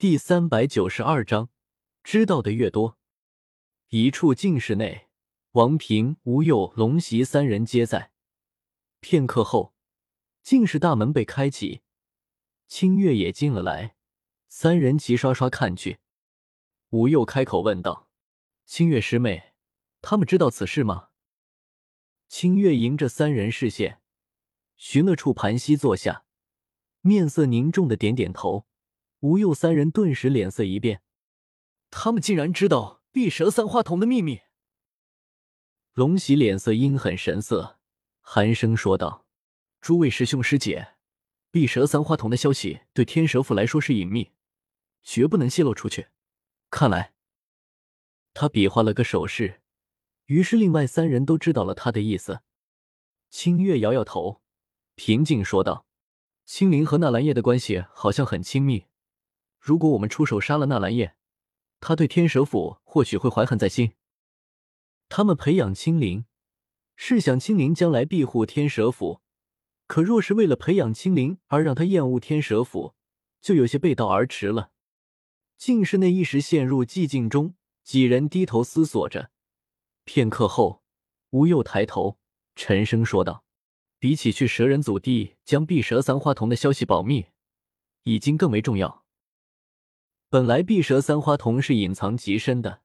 [0.00, 1.50] 第三百九十二章，
[2.04, 2.96] 知道的越多。
[3.88, 5.08] 一处静室内，
[5.50, 8.12] 王平、吴佑、龙袭三人皆在。
[9.00, 9.74] 片刻后，
[10.44, 11.82] 静室大门被开启，
[12.68, 13.96] 清月也进了来。
[14.46, 15.98] 三人齐刷刷看去。
[16.90, 18.08] 吴佑开口问道
[18.64, 19.54] ：“清月师妹，
[20.00, 21.08] 他们知道此事吗？”
[22.30, 24.00] 清月迎着三人视线，
[24.76, 26.24] 寻了处盘膝坐下，
[27.00, 28.67] 面色凝重的点点头。
[29.20, 31.02] 吴佑三人顿时脸色一变，
[31.90, 34.42] 他们竟然知道碧蛇三花瞳的秘密。
[35.94, 37.80] 龙喜脸色阴狠神色，
[38.20, 39.26] 寒声说道
[39.80, 40.94] ：“诸位师兄师姐，
[41.50, 44.30] 碧蛇三花瞳的消息对天蛇府来说是隐秘，
[45.02, 46.08] 绝不能泄露出去。
[46.70, 47.12] 看来……”
[48.34, 49.62] 他比划了个手势，
[50.26, 52.42] 于是另外三人都知道了他的意思。
[53.30, 54.42] 清月摇摇头，
[54.94, 55.86] 平静说道
[56.46, 58.84] ：“青灵和纳兰叶的关系好像很亲密。”
[59.58, 61.16] 如果我们出手杀了纳兰叶，
[61.80, 63.92] 他对天蛇府或许会怀恨在心。
[65.08, 66.24] 他们培养青灵，
[66.96, 69.20] 是想青灵将来庇护天蛇府。
[69.86, 72.94] 可若是为了培养青灵而让他厌恶天蛇府，
[73.40, 74.70] 就有些背道而驰了。
[75.56, 79.30] 静室内一时陷入寂静中，几人低头思索着。
[80.04, 80.82] 片刻后，
[81.30, 82.18] 吴又抬头，
[82.54, 83.44] 沉声说道
[83.98, 87.26] ：“比起去蛇人祖地将碧蛇三花童的消息保密，
[88.02, 89.06] 已经更为重要。”
[90.30, 92.82] 本来碧蛇三花瞳是隐藏极深的，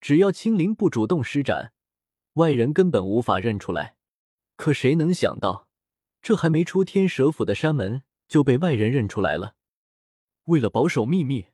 [0.00, 1.72] 只要青灵不主动施展，
[2.32, 3.94] 外人根本无法认出来。
[4.56, 5.68] 可谁能想到，
[6.20, 9.54] 这还没出天蛇府的山门，就被外人认出来了。
[10.46, 11.46] 为了保守秘密，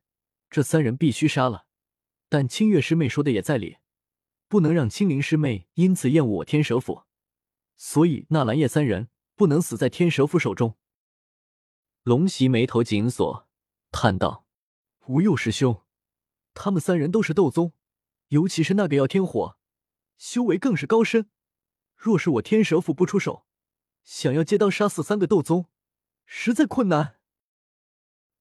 [0.49, 1.67] 这三人必须杀了。
[2.31, 3.77] 但清月师妹说的也在理，
[4.49, 7.03] 不能让青灵师妹因此厌恶我天蛇府，
[7.77, 10.79] 所以纳兰叶三人不能死在天蛇府手中。
[12.03, 13.47] 龙袭眉头紧锁，
[13.91, 14.42] 叹道。
[15.07, 15.83] 吴佑师兄，
[16.55, 17.73] 他们三人都是斗宗，
[18.29, 19.59] 尤其是那个耀天火，
[20.17, 21.29] 修为更是高深。
[21.97, 23.45] 若是我天蛇府不出手，
[24.05, 25.67] 想要借刀杀死三个斗宗，
[26.25, 27.17] 实在困难。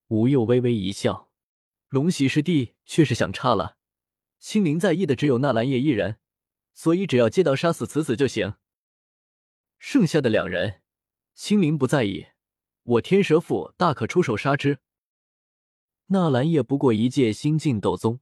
[0.09, 1.31] 吴佑微微一笑，
[1.89, 3.77] 龙喜师弟却是想差了。
[4.37, 6.19] 青灵在意的只有纳兰叶一人，
[6.73, 8.53] 所以只要借刀杀死此子就行。
[9.79, 10.83] 剩下的两人，
[11.33, 12.27] 青灵不在意，
[12.83, 14.77] 我天蛇府大可出手杀之。
[16.13, 18.19] 纳兰叶不过一介新晋斗宗，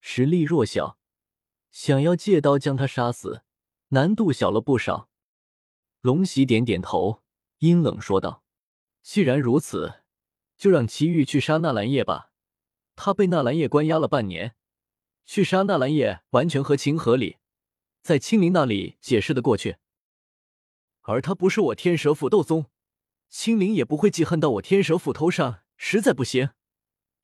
[0.00, 0.96] 实力弱小，
[1.72, 3.42] 想要借刀将他杀死，
[3.88, 5.08] 难度小了不少。
[6.02, 7.24] 龙喜点点头，
[7.58, 8.44] 阴冷说道
[9.02, 10.02] ：“既然如此，
[10.56, 12.30] 就让祁煜去杀纳兰叶吧。
[12.94, 14.54] 他被纳兰叶关押了半年，
[15.24, 17.38] 去杀纳兰叶完全合情合理，
[18.02, 19.78] 在青灵那里解释的过去。
[21.00, 22.66] 而他不是我天蛇府斗宗，
[23.28, 26.50] 青灵也不会记恨到我天蛇府头上，实在不行。”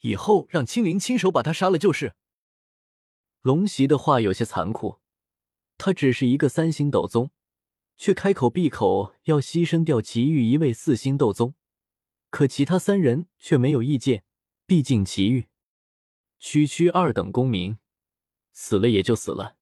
[0.00, 2.14] 以后让青灵亲手把他杀了就是。
[3.42, 5.00] 龙袭的话有些残酷，
[5.78, 7.30] 他只是一个三星斗宗，
[7.96, 11.54] 却开口闭口要牺牲掉祁煜一位四星斗宗，
[12.30, 14.24] 可其他三人却没有意见，
[14.66, 15.46] 毕竟祁煜
[16.38, 17.78] 区区二等公民，
[18.52, 19.56] 死了也就死了。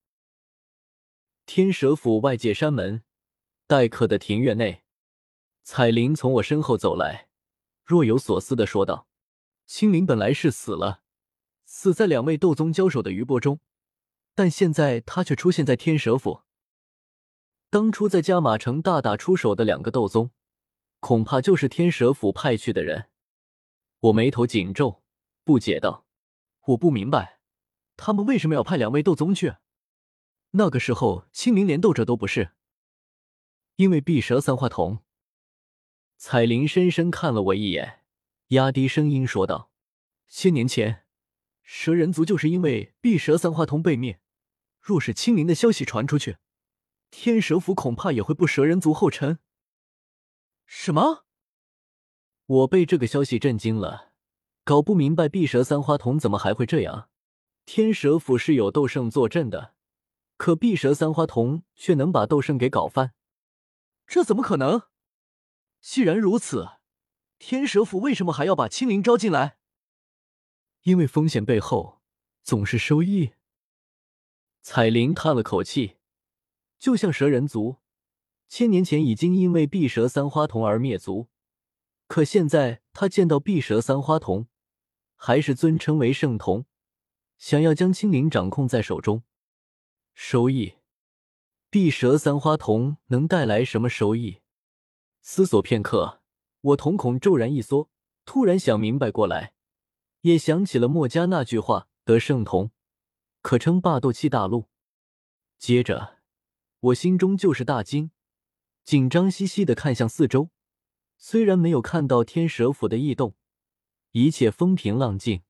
[1.46, 3.02] 天蛇府外界山门，
[3.66, 4.82] 待客的庭院内，
[5.62, 7.28] 彩铃从我身后走来，
[7.84, 9.06] 若有所思的说道。
[9.66, 11.02] 青灵本来是死了，
[11.64, 13.60] 死在两位斗宗交手的余波中，
[14.34, 16.42] 但现在他却出现在天蛇府。
[17.70, 20.30] 当初在加马城大打出手的两个斗宗，
[21.00, 23.10] 恐怕就是天蛇府派去的人。
[24.00, 25.02] 我眉头紧皱，
[25.42, 26.06] 不解道
[26.68, 27.40] ：“我不明白，
[27.96, 29.56] 他们为什么要派两位斗宗去？
[30.50, 32.52] 那个时候青灵连斗者都不是。”
[33.76, 35.00] 因为碧蛇三花瞳。
[36.16, 38.03] 彩铃深深看了我一眼。
[38.54, 39.70] 压低声音说道
[40.26, 41.04] ：“千年前，
[41.62, 44.20] 蛇人族就是因为碧蛇三花瞳被灭。
[44.80, 46.38] 若是青灵的消息传出去，
[47.10, 49.38] 天蛇府恐怕也会步蛇人族后尘。”
[50.66, 51.24] 什么？
[52.46, 54.12] 我被这个消息震惊了，
[54.64, 57.08] 搞不明白碧蛇三花瞳怎么还会这样。
[57.64, 59.74] 天蛇府是有斗圣坐镇的，
[60.36, 63.14] 可碧蛇三花瞳却能把斗圣给搞翻，
[64.06, 64.82] 这怎么可能？
[65.80, 66.68] 既然如此。
[67.46, 69.58] 天蛇府为什么还要把青灵招进来？
[70.84, 72.00] 因为风险背后
[72.42, 73.34] 总是收益。
[74.62, 75.98] 彩铃叹了口气，
[76.78, 77.76] 就像蛇人族，
[78.48, 81.28] 千年前已经因为碧蛇三花瞳而灭族，
[82.06, 84.46] 可现在他见到碧蛇三花瞳，
[85.14, 86.64] 还是尊称为圣童，
[87.36, 89.22] 想要将青灵掌控在手中。
[90.14, 90.76] 收益？
[91.68, 94.40] 碧蛇三花瞳能带来什么收益？
[95.20, 96.22] 思索片刻。
[96.64, 97.90] 我瞳孔骤然一缩，
[98.24, 99.52] 突然想明白过来，
[100.22, 102.70] 也想起了墨家那句话：“得圣童，
[103.42, 104.70] 可称霸斗气大陆。”
[105.58, 106.20] 接着，
[106.80, 108.12] 我心中就是大惊，
[108.82, 110.48] 紧张兮兮的看向四周。
[111.18, 113.34] 虽然没有看到天蛇府的异动，
[114.12, 115.42] 一切风平浪静，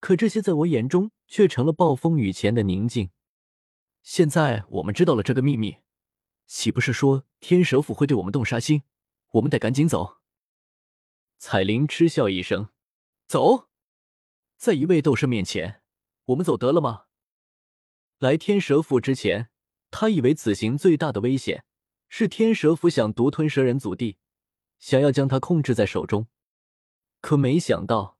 [0.00, 3.10] 可这些在我眼中却成了暴风雨前的宁静。
[4.02, 5.76] 现在我们知道了这个秘密，
[6.48, 8.82] 岂不是说天蛇府会对我们动杀心？
[9.34, 10.19] 我们得赶紧走。
[11.42, 12.68] 彩铃嗤笑一声
[13.26, 13.70] ：“走，
[14.58, 15.80] 在一位斗圣面前，
[16.26, 17.06] 我们走得了吗？”
[18.20, 19.48] 来天蛇府之前，
[19.90, 21.64] 他以为此行最大的危险
[22.10, 24.18] 是天蛇府想独吞蛇人祖地，
[24.78, 26.28] 想要将他控制在手中。
[27.22, 28.18] 可没想到，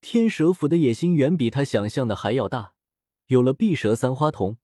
[0.00, 2.74] 天蛇府的野心远比他想象的还要大。
[3.26, 4.58] 有了碧蛇三花瞳，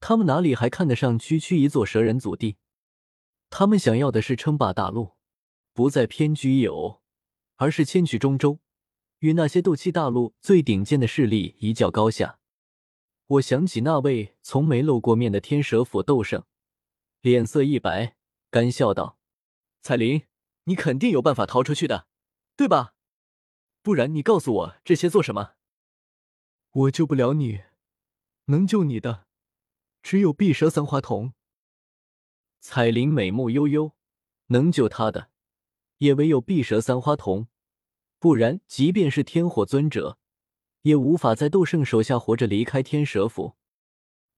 [0.00, 2.56] 他们哪里还看得上区区一座蛇人祖地？
[3.50, 5.16] 他们想要的是称霸大陆，
[5.74, 7.00] 不再偏居一隅，
[7.56, 8.60] 而是迁去中州，
[9.18, 12.38] 与那些斗气大陆最顶尖的势力一较高下。
[13.26, 16.44] 我想起那位从没露过面的天蛇府斗圣，
[17.20, 18.16] 脸色一白，
[18.50, 19.18] 干笑道
[19.82, 20.22] ：“彩铃，
[20.64, 22.06] 你肯定有办法逃出去的，
[22.56, 22.94] 对吧？
[23.82, 25.54] 不然你告诉我这些做什么？
[26.70, 27.62] 我救不了你，
[28.46, 29.26] 能救你的
[30.02, 31.32] 只有碧蛇三花瞳。”
[32.60, 33.92] 彩铃美目悠悠，
[34.48, 35.30] 能救他的
[35.98, 37.46] 也唯有碧蛇三花瞳，
[38.18, 40.18] 不然，即便是天火尊者。
[40.82, 43.56] 也无法在斗圣手下活着离开天蛇府。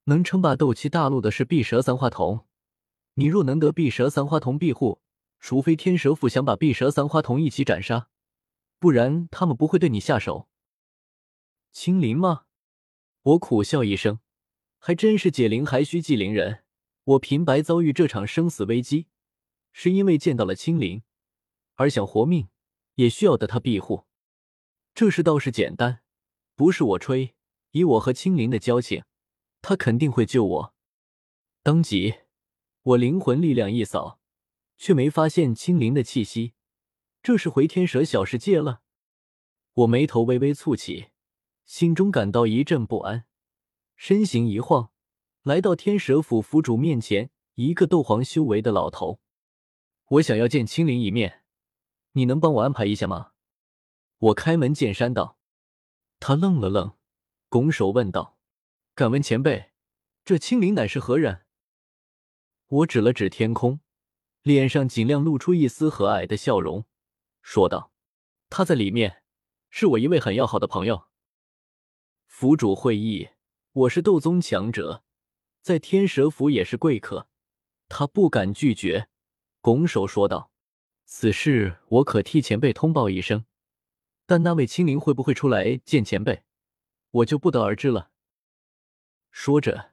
[0.05, 2.47] 能称霸斗气大陆的是碧蛇三花瞳，
[3.15, 5.03] 你若能得碧蛇三花瞳庇护，
[5.41, 8.09] 除非天蛇府想把碧蛇三花瞳一起斩杀，
[8.79, 10.49] 不然他们不会对你下手。
[11.71, 12.45] 青灵吗？
[13.21, 14.21] 我苦笑一声，
[14.79, 16.65] 还真是解铃还需系铃人。
[17.05, 19.09] 我平白遭遇这场生死危机，
[19.71, 21.03] 是因为见到了青灵，
[21.79, 22.49] 而想活命
[22.97, 24.05] 也需要得他庇护。
[24.95, 26.03] 这事倒是简单。
[26.55, 27.37] 不是我吹，
[27.71, 29.05] 以我和青灵的交情，
[29.63, 30.75] 他肯定会救我。
[31.63, 32.15] 当即，
[32.83, 34.19] 我灵魂力量一扫，
[34.77, 36.55] 却没发现青灵的气息。
[37.23, 38.83] 这是回天蛇小世界了？
[39.75, 41.11] 我眉头微微蹙起，
[41.65, 43.27] 心中感到一阵不安，
[43.95, 44.91] 身形一晃，
[45.45, 49.21] 来到天蛇府府主面前，一个斗皇修为的老头。
[50.09, 51.38] 我想要见青灵一面，
[52.13, 53.33] 你能帮我安排一下吗？
[54.19, 55.39] 我开门见山道。
[56.21, 56.97] 他愣了愣，
[57.49, 58.37] 拱手问道
[58.97, 59.71] ：“敢问前辈，
[60.25, 61.47] 这青灵乃是何人？”
[62.67, 63.81] 我指了指天空，
[64.43, 66.85] 脸上尽量露出一丝和蔼的笑容，
[67.41, 67.93] 说道
[68.51, 69.23] ：“他在里面，
[69.71, 71.07] 是我一位很要好的朋友。”
[72.27, 73.29] 府主会议，
[73.73, 75.05] 我是斗宗强者，
[75.63, 77.29] 在天蛇府也是贵客，
[77.89, 79.09] 他不敢拒绝，
[79.61, 80.51] 拱手说道
[81.11, 83.47] ：“此事我可替前辈通报一声。”
[84.27, 86.43] 但那位青灵会不会出来见前辈，
[87.11, 88.11] 我就不得而知了。
[89.31, 89.93] 说着，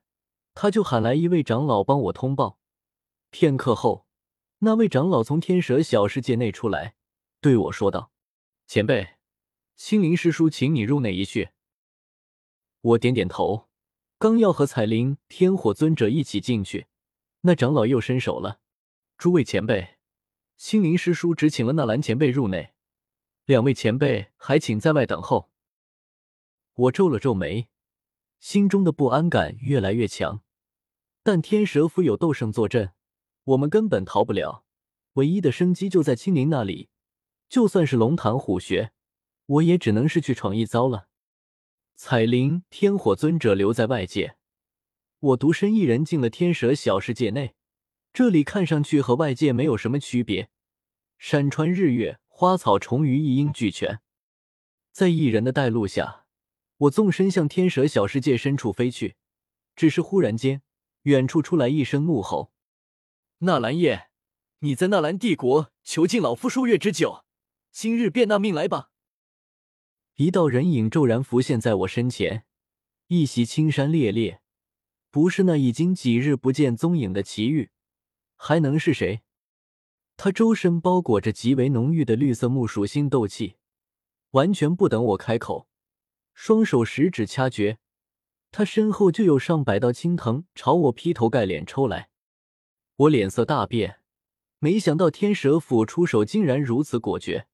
[0.53, 2.59] 他就喊来一位长老帮我通报。
[3.29, 4.05] 片刻后，
[4.59, 6.95] 那位长老从天蛇小世界内出来，
[7.39, 8.11] 对我说道
[8.67, 9.15] ：“前辈，
[9.77, 11.51] 青灵师叔请你入内一叙。”
[12.81, 13.69] 我点点头，
[14.17, 16.87] 刚要和彩铃、天火尊者一起进去，
[17.41, 18.59] 那长老又伸手了
[19.17, 19.94] ：“诸位前辈，
[20.57, 22.73] 青灵师叔只请了纳兰前辈入内。”
[23.45, 25.51] 两位前辈还请在外等候。
[26.73, 27.69] 我皱了皱眉，
[28.39, 30.41] 心中的不安感越来越强。
[31.23, 32.93] 但天蛇府有斗圣坐镇，
[33.43, 34.65] 我们根本逃不了。
[35.13, 36.89] 唯一的生机就在青灵那里，
[37.47, 38.91] 就算是龙潭虎穴，
[39.45, 41.07] 我也只能是去闯一遭了。
[41.95, 44.35] 彩铃、天火尊者留在外界，
[45.19, 47.54] 我独身一人进了天蛇小世界内。
[48.15, 50.49] 这里看上去和外界没有什么区别，
[51.17, 52.17] 山川日月。
[52.29, 53.99] 花草虫鱼一应俱全，
[54.91, 56.25] 在异人的带路下，
[56.77, 59.15] 我纵身向天蛇小世界深处飞去。
[59.75, 60.61] 只是忽然间，
[61.03, 62.53] 远处出来一声怒吼
[63.39, 64.09] ：“纳兰叶，
[64.59, 67.25] 你在纳兰帝国囚禁老夫数月之久，
[67.71, 68.91] 今日便纳命来吧！”
[70.15, 72.45] 一道人影骤然浮现在我身前，
[73.07, 74.41] 一袭青衫猎猎，
[75.09, 77.69] 不是那已经几日不见踪影的祁煜，
[78.35, 79.21] 还能是谁？
[80.17, 83.57] 他周身包裹着极为浓郁的绿色木属性斗气，
[84.31, 85.67] 完全不等我开口，
[86.33, 87.79] 双手十指掐诀，
[88.51, 92.09] 他身后就有上百道青藤朝我劈头盖脸抽来。
[92.95, 93.99] 我脸色大变，
[94.59, 97.47] 没想到天蛇府出手竟然如此果决。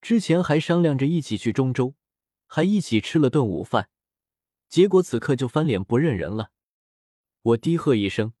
[0.00, 1.94] 之前还商量着一起去中州，
[2.46, 3.88] 还一起吃了顿午饭，
[4.68, 6.50] 结果此刻就翻脸不认人了。
[7.42, 8.32] 我低喝一声，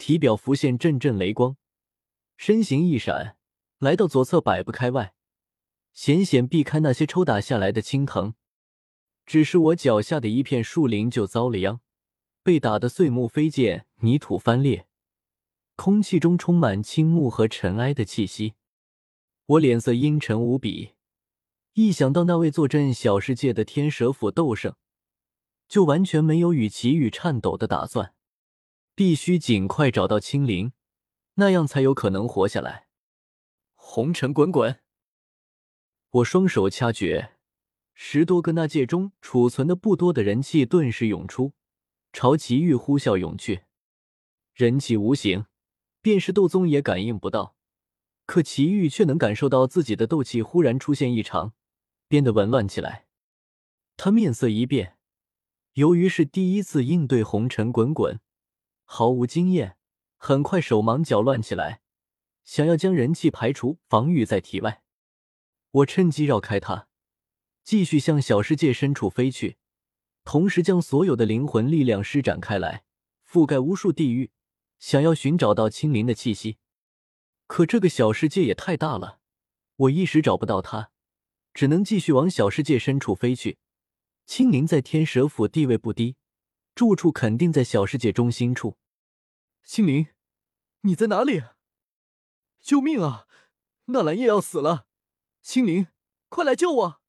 [0.00, 1.58] 体表浮现阵阵雷光。
[2.38, 3.36] 身形一闪，
[3.78, 5.12] 来到左侧百步开外，
[5.92, 8.32] 险险避开那些抽打下来的青藤。
[9.26, 11.80] 只是我脚下的一片树林就遭了殃，
[12.42, 14.86] 被打得碎木飞溅，泥土翻裂，
[15.76, 18.54] 空气中充满青木和尘埃的气息。
[19.44, 20.94] 我脸色阴沉无比，
[21.74, 24.74] 一想到那位坐镇小世界的天蛇府斗圣，
[25.68, 28.14] 就完全没有与奇遇颤抖的打算。
[29.00, 30.74] 必须尽快找到青灵，
[31.36, 32.86] 那样才有可能活下来。
[33.74, 34.80] 红尘滚滚！
[36.10, 37.32] 我双手掐诀，
[37.94, 41.54] 十多个纳戒中储存的不多的人气顿时涌出，
[42.12, 43.62] 朝奇遇呼啸涌去。
[44.52, 45.46] 人气无形，
[46.02, 47.56] 便是斗宗也感应不到，
[48.26, 51.54] 可奇遇却能感受到自己的斗气忽然出现异常，
[52.06, 53.06] 变得紊乱起来。
[53.96, 54.98] 他面色一变，
[55.72, 58.20] 由于是第一次应对红尘滚滚。
[58.92, 59.76] 毫无经验，
[60.16, 61.80] 很快手忙脚乱起来，
[62.42, 64.82] 想要将人气排除，防御在体外。
[65.70, 66.88] 我趁机绕开他，
[67.62, 69.58] 继续向小世界深处飞去，
[70.24, 72.82] 同时将所有的灵魂力量施展开来，
[73.24, 74.32] 覆盖无数地域，
[74.80, 76.58] 想要寻找到青灵的气息。
[77.46, 79.20] 可这个小世界也太大了，
[79.76, 80.90] 我一时找不到他，
[81.54, 83.58] 只能继续往小世界深处飞去。
[84.26, 86.16] 青灵在天蛇府地位不低。
[86.80, 88.78] 住处肯定在小世界中心处。
[89.64, 90.06] 青灵，
[90.80, 91.42] 你在哪里？
[92.58, 93.26] 救命啊！
[93.88, 94.86] 纳兰叶要死了！
[95.42, 95.88] 青灵，
[96.30, 96.99] 快来救我！